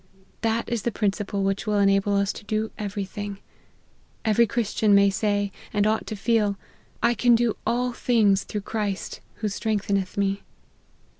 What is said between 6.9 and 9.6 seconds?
I can do all things through Christ, who